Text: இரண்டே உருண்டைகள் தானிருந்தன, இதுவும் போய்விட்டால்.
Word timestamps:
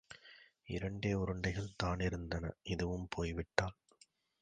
இரண்டே 0.67 1.13
உருண்டைகள் 1.13 1.75
தானிருந்தன, 1.83 2.51
இதுவும் 2.63 3.07
போய்விட்டால். 3.09 3.77